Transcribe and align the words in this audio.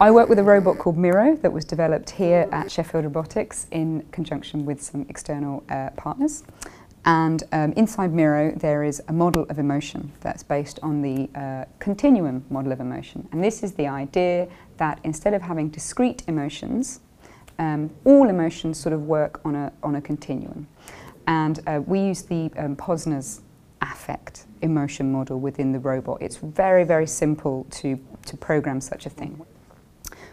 I 0.00 0.10
work 0.10 0.28
with 0.28 0.38
a 0.38 0.42
robot 0.42 0.78
called 0.78 0.98
Miro 0.98 1.36
that 1.36 1.52
was 1.52 1.64
developed 1.64 2.10
here 2.10 2.48
at 2.52 2.70
Sheffield 2.70 3.04
Robotics 3.04 3.66
in 3.70 4.04
conjunction 4.10 4.66
with 4.66 4.82
some 4.82 5.06
external 5.08 5.62
uh, 5.70 5.90
partners. 5.96 6.42
And 7.04 7.42
um, 7.52 7.72
inside 7.72 8.12
Miro, 8.12 8.52
there 8.56 8.82
is 8.82 9.02
a 9.08 9.12
model 9.12 9.46
of 9.48 9.58
emotion 9.58 10.12
that's 10.20 10.42
based 10.42 10.78
on 10.82 11.02
the 11.02 11.30
uh, 11.38 11.64
continuum 11.78 12.44
model 12.50 12.72
of 12.72 12.80
emotion. 12.80 13.28
And 13.30 13.42
this 13.42 13.62
is 13.62 13.74
the 13.74 13.86
idea 13.86 14.48
that 14.78 14.98
instead 15.04 15.32
of 15.32 15.42
having 15.42 15.68
discrete 15.68 16.24
emotions, 16.26 17.00
um, 17.58 17.90
all 18.04 18.28
emotions 18.28 18.80
sort 18.80 18.92
of 18.92 19.02
work 19.02 19.40
on 19.44 19.54
a, 19.54 19.72
on 19.82 19.94
a 19.94 20.00
continuum. 20.00 20.66
And 21.26 21.60
uh, 21.66 21.82
we 21.86 22.00
use 22.00 22.22
the 22.22 22.50
um, 22.56 22.74
Posner's 22.76 23.42
affect 23.80 24.46
emotion 24.62 25.12
model 25.12 25.38
within 25.38 25.72
the 25.72 25.78
robot. 25.78 26.18
It's 26.20 26.36
very, 26.36 26.84
very 26.84 27.06
simple 27.06 27.66
to, 27.70 27.98
to 28.26 28.36
program 28.36 28.80
such 28.80 29.06
a 29.06 29.10
thing. 29.10 29.44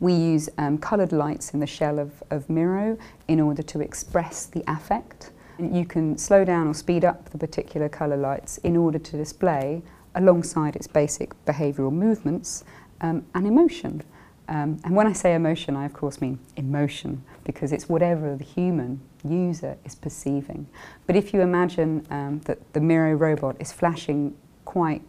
We 0.00 0.12
use 0.12 0.48
um, 0.58 0.78
coloured 0.78 1.12
lights 1.12 1.54
in 1.54 1.60
the 1.60 1.66
shell 1.66 1.98
of, 1.98 2.22
of 2.30 2.48
Miro 2.50 2.98
in 3.28 3.40
order 3.40 3.62
to 3.62 3.80
express 3.80 4.46
the 4.46 4.64
affect. 4.66 5.30
You 5.58 5.84
can 5.84 6.18
slow 6.18 6.44
down 6.44 6.66
or 6.66 6.74
speed 6.74 7.04
up 7.04 7.30
the 7.30 7.38
particular 7.38 7.88
colour 7.88 8.16
lights 8.16 8.58
in 8.58 8.76
order 8.76 8.98
to 8.98 9.16
display, 9.16 9.82
alongside 10.14 10.74
its 10.74 10.86
basic 10.86 11.32
behavioural 11.44 11.92
movements, 11.92 12.64
um, 13.00 13.24
an 13.34 13.46
emotion. 13.46 14.02
Um, 14.48 14.80
and 14.84 14.96
when 14.96 15.06
I 15.06 15.12
say 15.12 15.34
emotion, 15.34 15.76
I 15.76 15.84
of 15.84 15.92
course 15.92 16.20
mean 16.20 16.40
emotion, 16.56 17.22
because 17.44 17.72
it's 17.72 17.88
whatever 17.88 18.34
the 18.34 18.44
human 18.44 19.00
user 19.24 19.76
is 19.84 19.94
perceiving. 19.94 20.66
But 21.06 21.16
if 21.16 21.32
you 21.32 21.40
imagine 21.42 22.06
um, 22.10 22.40
that 22.46 22.72
the 22.72 22.80
Miro 22.80 23.12
robot 23.12 23.56
is 23.60 23.72
flashing 23.72 24.34
quite 24.64 25.02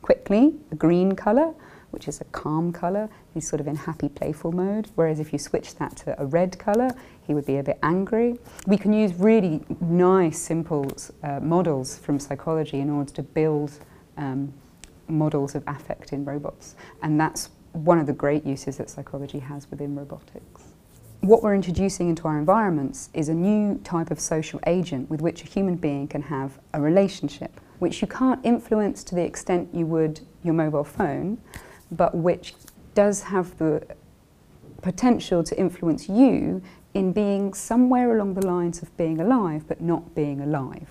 quickly, 0.00 0.54
a 0.70 0.74
green 0.74 1.14
colour, 1.14 1.54
which 1.96 2.08
is 2.08 2.20
a 2.20 2.24
calm 2.24 2.74
colour. 2.74 3.08
He's 3.32 3.48
sort 3.48 3.58
of 3.58 3.66
in 3.66 3.74
happy, 3.74 4.10
playful 4.10 4.52
mode. 4.52 4.90
Whereas 4.96 5.18
if 5.18 5.32
you 5.32 5.38
switch 5.38 5.76
that 5.76 5.96
to 5.96 6.20
a 6.20 6.26
red 6.26 6.58
colour, 6.58 6.90
he 7.26 7.32
would 7.32 7.46
be 7.46 7.56
a 7.56 7.62
bit 7.62 7.78
angry. 7.82 8.38
We 8.66 8.76
can 8.76 8.92
use 8.92 9.14
really 9.14 9.64
nice, 9.80 10.38
simple 10.38 10.92
uh, 11.22 11.40
models 11.40 11.96
from 11.98 12.20
psychology 12.20 12.80
in 12.80 12.90
order 12.90 13.10
to 13.14 13.22
build 13.22 13.78
um, 14.18 14.52
models 15.08 15.54
of 15.54 15.62
affect 15.66 16.12
in 16.12 16.26
robots. 16.26 16.76
And 17.02 17.18
that's 17.18 17.48
one 17.72 17.98
of 17.98 18.06
the 18.06 18.12
great 18.12 18.44
uses 18.44 18.76
that 18.76 18.90
psychology 18.90 19.38
has 19.38 19.70
within 19.70 19.96
robotics. 19.96 20.64
What 21.20 21.42
we're 21.42 21.54
introducing 21.54 22.10
into 22.10 22.28
our 22.28 22.38
environments 22.38 23.08
is 23.14 23.30
a 23.30 23.34
new 23.34 23.80
type 23.84 24.10
of 24.10 24.20
social 24.20 24.60
agent 24.66 25.08
with 25.08 25.22
which 25.22 25.42
a 25.44 25.46
human 25.46 25.76
being 25.76 26.08
can 26.08 26.20
have 26.20 26.58
a 26.74 26.80
relationship, 26.80 27.58
which 27.78 28.02
you 28.02 28.06
can't 28.06 28.44
influence 28.44 29.02
to 29.04 29.14
the 29.14 29.24
extent 29.24 29.70
you 29.72 29.86
would 29.86 30.20
your 30.42 30.54
mobile 30.54 30.84
phone, 30.84 31.38
but 31.90 32.14
which 32.14 32.54
does 32.94 33.22
have 33.22 33.56
the 33.58 33.86
potential 34.82 35.42
to 35.42 35.58
influence 35.58 36.08
you 36.08 36.62
in 36.94 37.12
being 37.12 37.52
somewhere 37.52 38.14
along 38.16 38.34
the 38.34 38.46
lines 38.46 38.82
of 38.82 38.96
being 38.96 39.20
alive 39.20 39.66
but 39.68 39.80
not 39.80 40.14
being 40.14 40.40
alive. 40.40 40.88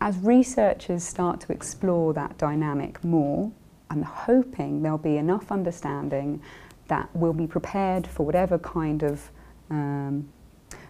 As 0.00 0.18
researchers 0.18 1.04
start 1.04 1.40
to 1.42 1.52
explore 1.52 2.14
that 2.14 2.38
dynamic 2.38 3.04
more, 3.04 3.52
I'm 3.90 4.02
hoping 4.02 4.82
there'll 4.82 4.98
be 4.98 5.16
enough 5.16 5.52
understanding 5.52 6.40
that 6.88 7.08
we'll 7.12 7.32
be 7.32 7.46
prepared 7.46 8.06
for 8.06 8.24
whatever 8.24 8.58
kind 8.58 9.02
of 9.02 9.30
um, 9.68 10.28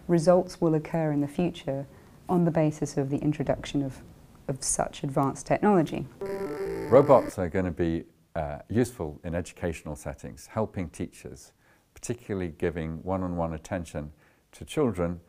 results 0.07 0.61
will 0.61 0.75
occur 0.75 1.11
in 1.11 1.21
the 1.21 1.27
future 1.27 1.85
on 2.29 2.45
the 2.45 2.51
basis 2.51 2.97
of 2.97 3.09
the 3.09 3.17
introduction 3.17 3.83
of, 3.83 4.01
of 4.47 4.63
such 4.63 5.03
advanced 5.03 5.45
technology. 5.45 6.07
Robots 6.89 7.37
are 7.37 7.49
going 7.49 7.65
to 7.65 7.71
be 7.71 8.05
uh, 8.35 8.59
useful 8.69 9.19
in 9.23 9.35
educational 9.35 9.95
settings, 9.95 10.47
helping 10.47 10.89
teachers, 10.89 11.51
particularly 11.93 12.49
giving 12.49 13.03
one-on-one 13.03 13.49
-on 13.49 13.53
-one 13.53 13.55
attention 13.55 14.11
to 14.51 14.65
children, 14.65 15.19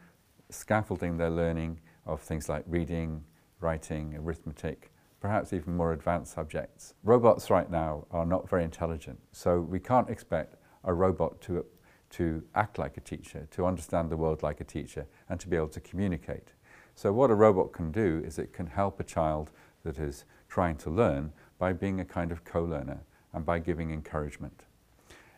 scaffolding 0.50 1.16
their 1.16 1.30
learning 1.30 1.80
of 2.06 2.20
things 2.20 2.48
like 2.48 2.64
reading, 2.66 3.24
writing, 3.60 4.16
arithmetic, 4.16 4.92
perhaps 5.20 5.52
even 5.52 5.76
more 5.76 5.92
advanced 5.92 6.32
subjects. 6.32 6.94
Robots 7.04 7.48
right 7.50 7.70
now 7.70 8.06
are 8.10 8.26
not 8.26 8.48
very 8.48 8.64
intelligent, 8.64 9.20
so 9.32 9.60
we 9.60 9.78
can't 9.78 10.10
expect 10.10 10.56
a 10.84 10.92
robot 10.92 11.40
to, 11.40 11.64
to 12.10 12.42
act 12.54 12.78
like 12.78 12.96
a 12.96 13.00
teacher, 13.00 13.46
to 13.52 13.64
understand 13.64 14.10
the 14.10 14.16
world 14.16 14.42
like 14.42 14.60
a 14.60 14.64
teacher, 14.64 15.06
and 15.28 15.38
to 15.40 15.48
be 15.48 15.56
able 15.56 15.68
to 15.68 15.80
communicate. 15.80 16.52
So 16.94 17.12
what 17.12 17.30
a 17.30 17.34
robot 17.34 17.72
can 17.72 17.92
do 17.92 18.22
is 18.24 18.38
it 18.38 18.52
can 18.52 18.66
help 18.66 19.00
a 19.00 19.04
child 19.04 19.50
that 19.84 19.98
is 19.98 20.24
trying 20.48 20.76
to 20.76 20.90
learn 20.90 21.32
by 21.62 21.72
being 21.72 22.00
a 22.00 22.04
kind 22.04 22.32
of 22.32 22.42
co-learner 22.44 22.98
and 23.32 23.46
by 23.46 23.56
giving 23.56 23.92
encouragement. 23.92 24.64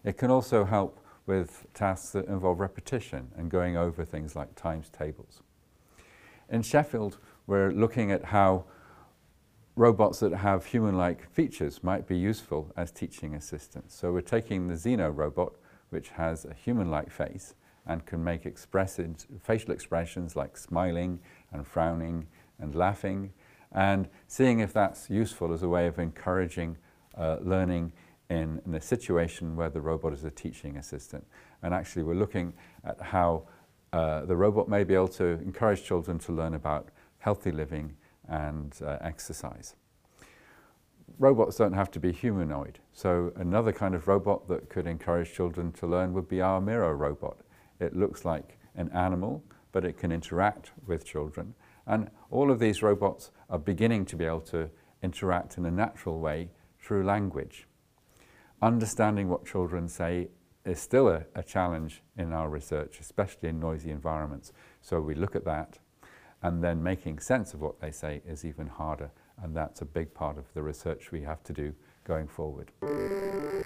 It 0.05 0.17
can 0.17 0.31
also 0.31 0.65
help 0.65 0.99
with 1.27 1.67
tasks 1.75 2.12
that 2.12 2.29
involve 2.29 2.61
repetition 2.61 3.29
and 3.37 3.51
going 3.51 3.77
over 3.77 4.07
things 4.07 4.35
like 4.35 4.55
times 4.55 4.89
tables. 4.89 5.43
In 6.49 6.62
Sheffield, 6.62 7.19
we're 7.47 7.73
looking 7.73 8.11
at 8.11 8.25
how 8.25 8.65
robots 9.77 10.21
that 10.21 10.33
have 10.33 10.65
human-like 10.65 11.31
features 11.31 11.85
might 11.85 12.09
be 12.09 12.17
useful 12.17 12.73
as 12.75 12.91
teaching 12.91 13.35
assistants. 13.35 13.95
So 13.95 14.11
we're 14.11 14.23
taking 14.23 14.67
the 14.67 14.79
Zeno 14.79 15.11
robot, 15.11 15.53
which 15.91 16.09
has 16.09 16.47
a 16.47 16.55
human-like 16.55 17.11
face 17.11 17.55
and 17.87 18.06
can 18.06 18.25
make 18.25 18.49
facial 19.43 19.73
expressions 19.73 20.37
like 20.37 20.56
smiling 20.56 21.21
and 21.53 21.67
frowning 21.67 22.29
and 22.59 22.75
laughing 22.75 23.31
and 23.75 24.09
seeing 24.29 24.61
if 24.61 24.73
that's 24.73 25.11
useful 25.11 25.53
as 25.53 25.62
a 25.62 25.69
way 25.69 25.87
of 25.87 25.99
encouraging 25.99 26.77
uh, 27.19 27.39
learning 27.43 27.93
in, 28.31 28.61
in, 28.65 28.75
a 28.75 28.81
situation 28.81 29.57
where 29.57 29.69
the 29.69 29.81
robot 29.81 30.12
is 30.12 30.25
a 30.25 30.31
teaching 30.31 30.77
assistant. 30.77 31.27
And 31.62 31.75
actually 31.75 32.05
we're 32.05 32.15
looking 32.15 32.55
at 32.85 33.01
how 33.01 33.49
uh, 33.93 34.25
the 34.25 34.37
robot 34.37 34.69
may 34.69 34.85
be 34.85 34.95
able 34.95 35.09
to 35.09 35.25
encourage 35.25 35.85
children 35.85 36.19
to 36.21 36.33
learn 36.33 36.55
about 36.55 36.89
healthy 37.19 37.53
living 37.53 37.97
and 38.29 38.75
uh, 38.85 38.99
exercise. 39.01 39.75
Robots 41.19 41.56
don't 41.56 41.75
have 41.75 41.91
to 41.93 42.01
be 42.01 42.11
humanoid, 42.11 42.81
so 42.93 43.33
another 43.37 43.73
kind 43.73 43.95
of 43.95 44.09
robot 44.09 44.49
that 44.49 44.69
could 44.69 44.87
encourage 44.87 45.33
children 45.33 45.71
to 45.73 45.87
learn 45.87 46.12
would 46.12 46.29
be 46.29 46.41
our 46.41 46.61
Miro 46.61 46.91
robot. 46.93 47.37
It 47.79 47.95
looks 47.95 48.25
like 48.25 48.59
an 48.75 48.91
animal, 48.91 49.45
but 49.71 49.85
it 49.85 49.97
can 49.97 50.11
interact 50.11 50.73
with 50.87 51.05
children 51.05 51.55
and 51.87 52.11
all 52.31 52.50
of 52.50 52.59
these 52.59 52.83
robots 52.83 53.31
are 53.50 53.59
beginning 53.59 54.05
to 54.06 54.17
be 54.17 54.25
able 54.25 54.41
to 54.41 54.71
interact 55.03 55.59
in 55.59 55.67
a 55.67 55.71
natural 55.71 56.19
way 56.19 56.50
through 56.78 57.05
language. 57.05 57.67
Understanding 58.62 59.28
what 59.28 59.47
children 59.47 59.89
say 59.89 60.28
is 60.65 60.81
still 60.81 61.09
a, 61.09 61.25
a, 61.34 61.43
challenge 61.43 62.03
in 62.17 62.33
our 62.33 62.49
research, 62.49 62.99
especially 63.00 63.50
in 63.50 63.61
noisy 63.61 63.91
environments. 63.91 64.53
So 64.81 65.00
we 65.00 65.15
look 65.15 65.37
at 65.37 65.44
that, 65.44 65.78
and 66.43 66.65
then 66.65 66.83
making 66.83 67.19
sense 67.19 67.53
of 67.53 67.61
what 67.61 67.81
they 67.81 67.91
say 67.91 68.23
is 68.27 68.44
even 68.44 68.67
harder, 68.67 69.11
and 69.43 69.55
that's 69.55 69.83
a 69.83 69.84
big 69.87 70.15
part 70.15 70.39
of 70.39 70.53
the 70.55 70.62
research 70.62 71.12
we 71.12 71.23
have 71.23 71.43
to 71.44 71.53
do 71.53 71.75
going 72.05 72.29
forward. 72.29 72.71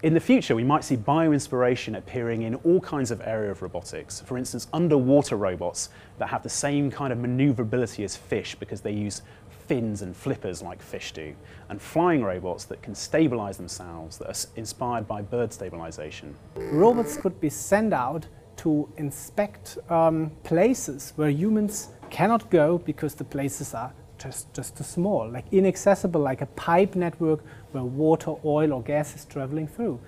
In 0.03 0.15
the 0.15 0.21
future, 0.21 0.55
we 0.55 0.65
might 0.65 0.85
see 0.85 0.97
bioinspiration 0.97 1.97
appearing 1.97 2.43
in 2.43 2.55
all 2.57 2.81
kinds 2.81 3.11
of 3.11 3.21
area 3.21 3.51
of 3.51 3.63
robotics. 3.63 4.21
For 4.21 4.39
instance, 4.39 4.69
underwater 4.73 5.37
robots 5.37 5.91
that 6.19 6.29
have 6.29 6.43
the 6.45 6.49
same 6.49 6.91
kind 6.91 7.13
of 7.13 7.19
maneuverability 7.19 8.05
as 8.05 8.17
fish 8.17 8.55
because 8.55 8.81
they 8.81 8.93
use 8.93 9.23
fins 9.67 10.03
and 10.03 10.17
flippers 10.17 10.63
like 10.63 10.81
fish 10.81 11.13
do, 11.13 11.35
and 11.69 11.81
flying 11.81 12.23
robots 12.23 12.65
that 12.65 12.81
can 12.81 12.95
stabilize 12.95 13.59
themselves, 13.59 14.17
that 14.19 14.29
are 14.29 14.51
inspired 14.57 15.07
by 15.07 15.21
bird 15.21 15.53
stabilization. 15.53 16.35
Robots 16.57 17.17
could 17.17 17.39
be 17.41 17.51
sent 17.51 17.93
out 17.93 18.27
to 18.57 18.91
inspect 18.97 19.79
um, 19.91 20.31
places 20.43 21.13
where 21.17 21.29
humans 21.29 21.91
cannot 22.11 22.51
go 22.51 22.79
because 22.79 23.15
the 23.15 23.25
places 23.25 23.75
are 23.75 23.93
just, 24.19 24.53
just 24.55 24.77
too 24.77 24.85
small, 24.85 25.29
like 25.31 25.45
inaccessible, 25.53 26.21
like 26.21 26.41
a 26.41 26.47
pipe 26.47 26.95
network 26.95 27.41
where 27.73 27.85
water, 27.85 28.35
oil 28.45 28.73
or 28.73 28.83
gas 28.83 29.15
is 29.15 29.25
traveling 29.25 29.67
through. 29.69 30.01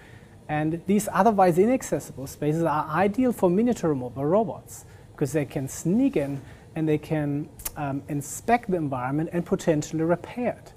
And 0.49 0.83
these 0.87 1.09
otherwise 1.13 1.59
inaccessible 1.59 2.27
spaces 2.27 2.65
are 2.65 2.89
ideal 2.89 3.33
for 3.33 3.49
miniature 3.49 3.95
mobile 3.95 4.25
robots 4.25 4.85
because 5.13 5.33
they 5.33 5.45
can 5.45 5.69
sneak 5.69 6.17
in 6.17 6.41
and 6.75 6.89
they 6.89 6.99
can 6.99 7.49
um, 7.77 8.03
inspect 8.09 8.71
the 8.71 8.77
environment 8.77 9.31
and 9.33 9.47
potentially 9.47 10.03
repair 10.03 10.59
it. 10.65 10.73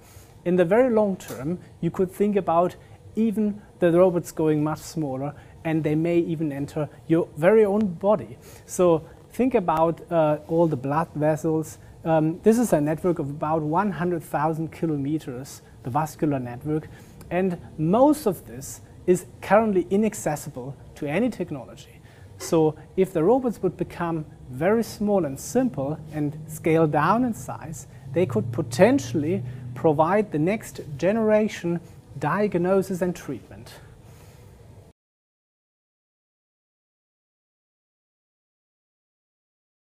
In 0.46 0.56
the 0.56 0.66
very 0.66 0.90
long 0.90 1.16
term, 1.16 1.60
you 1.81 1.90
could 1.90 2.12
think 2.12 2.36
about 2.36 2.75
even 3.16 3.62
the 3.80 3.92
robots 3.92 4.31
going 4.31 4.63
much 4.63 4.80
smaller 4.80 5.34
and 5.63 5.84
they 5.84 5.96
may 5.96 6.19
even 6.19 6.52
enter 6.52 6.90
your 7.08 7.28
very 7.38 7.66
own 7.66 7.94
body. 7.94 8.38
So 8.66 9.08
think 9.34 9.56
about 9.56 10.00
uh, 10.12 10.38
all 10.48 10.68
the 10.68 10.76
blood 10.76 11.08
vessels, 11.16 11.80
um, 12.06 12.40
this 12.44 12.60
is 12.60 12.72
a 12.72 12.80
network 12.80 13.18
of 13.20 13.30
about 13.30 13.64
100,000 13.64 14.72
kilometers, 14.72 15.62
the 15.82 15.90
vascular 15.90 16.40
network, 16.40 16.88
and 17.32 17.58
most 17.78 18.28
of 18.28 18.46
this 18.46 18.82
is 19.08 19.26
currently 19.42 19.88
inaccessible 19.90 20.76
to 20.96 21.08
any 21.08 21.30
technology. 21.30 22.00
So 22.38 22.76
if 22.96 23.12
the 23.12 23.24
robots 23.24 23.62
would 23.64 23.76
become 23.76 24.26
very 24.52 24.84
small 24.84 25.26
and 25.26 25.40
simple 25.40 25.98
and 26.14 26.38
scale 26.48 26.86
down 26.86 27.26
in 27.26 27.34
size, 27.34 27.88
they 28.14 28.26
could 28.26 28.52
potentially 28.52 29.44
provide 29.74 30.32
the 30.32 30.40
next 30.40 30.82
generation 30.98 31.80
diagnosis 32.20 33.02
and 33.02 33.16
treatment. 33.16 33.53